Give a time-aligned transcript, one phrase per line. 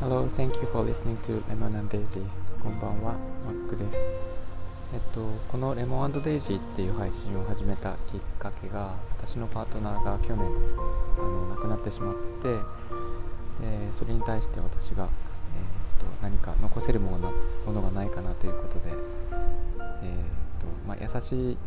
[0.00, 2.24] Hello, thank you for listening to Lemon and Daisy.
[2.62, 3.12] こんばんは、
[3.44, 3.96] マックです。
[4.94, 5.20] えっと、
[5.52, 10.78] このレモンデイジーっていう配信を始めたきっかけが、私のパートナーが去年ですね、
[11.18, 12.62] あの亡くなってしまって、で
[13.92, 15.10] それに対して私が、え、っ
[16.00, 17.30] と何か残せるもの
[17.66, 18.96] ものがないかなということで、え、っ
[20.58, 21.58] とまあ、優しい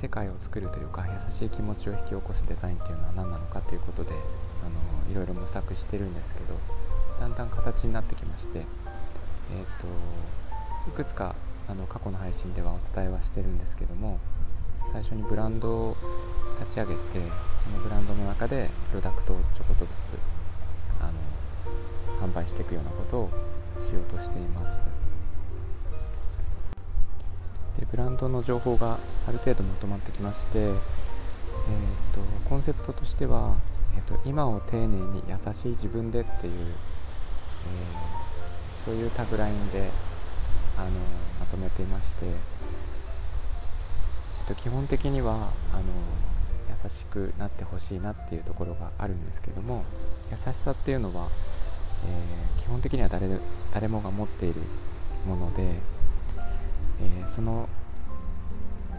[0.00, 6.58] 世界を作るというか優しい気持ちを引き起こすデザインっていうのは何なのかということであのいろいろ模索してるんですけど
[7.20, 8.64] だんだん形になってきまして、えー
[9.78, 9.86] と、
[10.88, 11.34] いくつか
[11.68, 14.18] あの過去の配信ではお伝えはしてるんですけども
[14.90, 15.96] 最初にブランドを
[16.60, 16.98] 立ち上げて
[17.62, 20.16] そのブランドの中でプロダクトをちょこっとずつ
[20.98, 21.10] あ
[22.22, 23.30] の販売していくようなことを
[23.78, 24.99] しようとしています。
[27.80, 30.74] でブランドの情報がある程度まとまってきまして、えー
[32.14, 33.54] と、コンセプトとしては、
[33.96, 36.68] えーと、今を丁寧に優しい自分でっていう、えー、
[38.84, 39.88] そういうタグラインで
[40.76, 40.90] あの
[41.40, 45.84] まとめていまして、えーと、基本的にはあの
[46.82, 49.84] 優しくなってほしいなっていうところがあるんですけども
[50.30, 51.28] 優しさっていうのは、
[52.06, 53.26] えー、基本的には誰
[53.72, 54.60] 誰もが持っている
[55.26, 55.62] もので、
[57.30, 57.68] その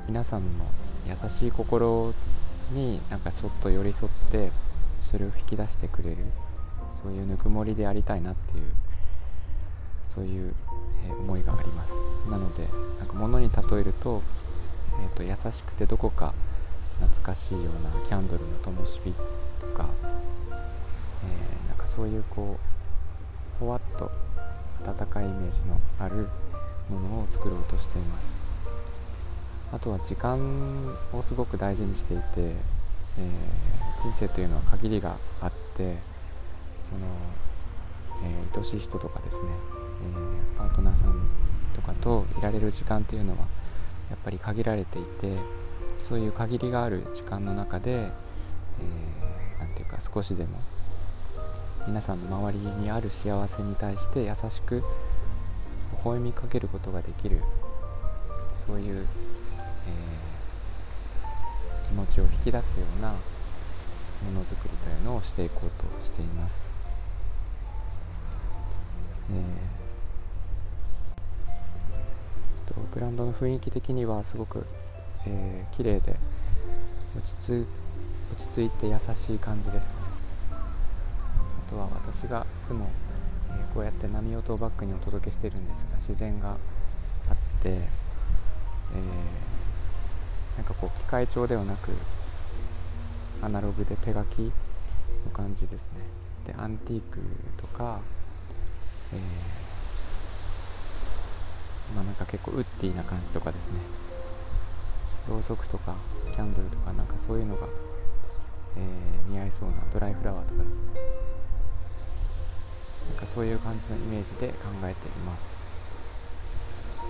[0.08, 0.66] 皆さんの
[1.06, 2.14] 優しい心
[2.72, 4.52] になんかそっと寄り添って
[5.04, 6.18] それを引き出してくれる
[7.04, 8.64] そういうぬくもりでありたいなっていう
[10.10, 10.54] そういう、
[11.08, 11.94] え、思いがあります。
[12.30, 12.68] なので
[13.00, 14.22] なんか物に例えると,、
[15.02, 16.34] えーと、優しくてどこか
[17.00, 19.14] 懐かしいようなキャンドルの灯火
[19.60, 19.90] とか、
[20.50, 22.58] えー、なんかそういうこ
[23.58, 24.10] うほわっと
[24.86, 26.28] 温かいイメージのある
[26.92, 28.42] ものを作ろうとしています。
[29.74, 30.38] あとは時間
[31.14, 35.96] をすごく大事にしていて、えー、人生というのは限りがあって
[36.86, 37.08] その、
[38.24, 39.48] えー、愛しい人とかですね、
[40.58, 41.14] えー、パートナーさん
[41.74, 43.48] とかといられる時間というのは
[44.10, 45.38] やっぱり限られていて
[46.00, 50.60] そういう限りがある時間の中で何、えー、て言うか少しでも
[51.88, 54.84] 皆さんの周りにある幸せに対して優しく
[56.04, 57.42] 微笑みかけることができる
[58.66, 59.06] そういう
[59.88, 63.16] えー、気持ちを引き出すようなも
[64.34, 66.72] のづくりというのをしていこうとしています。
[69.34, 74.66] えー、とブランドの雰囲気的にはすごく、
[75.26, 76.18] えー、綺麗で
[77.18, 77.66] 落ち着
[78.32, 79.96] 落ち着いて優しい感じですね。
[80.52, 82.90] あとは私がいつも、
[83.52, 86.58] え、こうやって波音をバックにお届けしてるんですが自然が
[87.30, 87.82] あって、えー
[90.58, 91.92] なんかこう機械調ではなく
[93.42, 94.52] アナログで手書きの
[95.34, 96.00] 感じですね。
[96.46, 97.20] でアンティーク
[97.58, 98.00] とか、
[99.14, 99.20] えー、
[101.96, 103.80] まあなんか結構ウッディな感じとかですね。
[105.30, 105.96] ろうそくとか
[106.32, 107.68] キャンドルとかなんかそういうのが、
[108.76, 111.21] えー、似合いそうなドライフラワーとかですね。
[113.34, 115.66] そういう感じのイメージで考えています。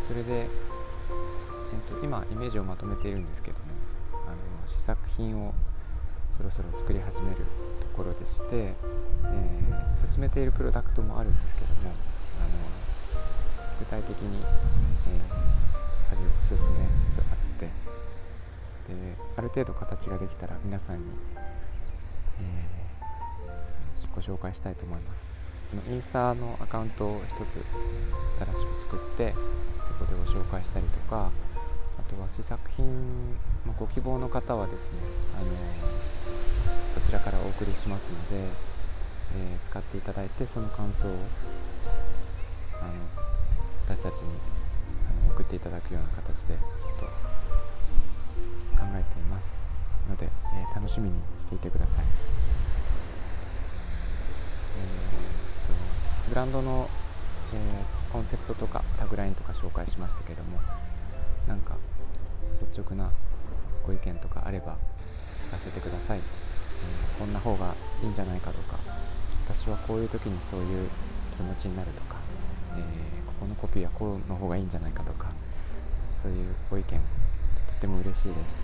[0.08, 0.48] それで
[1.72, 3.64] えーと、今イメージをまとめているんですけども
[4.28, 4.36] あの
[4.68, 5.54] 試作品を
[6.38, 7.44] そろそろ作り始めると
[7.96, 11.92] ころでして、えー、進めているプロダクトもあるんですけども
[12.40, 12.50] あの
[13.80, 14.40] 具体的に、
[15.08, 17.72] えー、作業を進めつつあってで
[19.38, 21.03] ある程度形ができたら皆さんに、
[22.42, 25.41] えー、ご紹介したいと思います。
[25.90, 27.64] インスタのアカウントを一つ
[28.40, 29.34] 新しく作って
[29.88, 31.32] そこでご紹介したりとか
[31.98, 32.86] あとは試作品、
[33.66, 35.00] まあ、ご希望の方はですね、
[35.38, 35.46] あの
[36.96, 38.44] こちらからお送りしますので、
[39.36, 41.12] えー、使っていただいてその感想を
[42.82, 42.92] あの
[43.88, 44.30] 私たちに
[45.24, 47.12] あの送っていただくような形でちょっと考
[48.96, 49.64] えています
[50.09, 52.06] ので、えー、楽しみにしていてください、
[54.78, 56.89] えー、ブランドの、
[57.53, 60.61] えー、コンセプトとかタグラインとか紹介しましたけども
[61.45, 61.75] なんか
[62.61, 63.11] 率直な
[63.85, 64.78] ご意見とかあれば
[65.49, 66.23] 聞かせてください、うん、
[67.19, 68.79] こんな方がいいんじゃないかとか
[69.45, 70.87] 私はこういう時にそういう
[71.35, 72.16] 気持ちになるとか、
[72.78, 75.28] えー、ここのコピーはこうの方がいいんじゃないかとか
[76.22, 76.95] そういうご意見と
[77.81, 78.63] ても嬉しいです。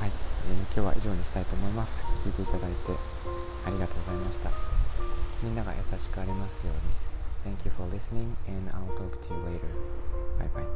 [0.00, 2.02] はい、えー、今日は以上にしたいと思います。
[2.24, 2.92] 聞いていただいて
[3.66, 4.77] ありがとうございました。
[5.42, 6.80] みんなが優しくありますように
[7.44, 9.72] Thank you for listening and I'll talk to you later.
[10.38, 10.66] Bye bye.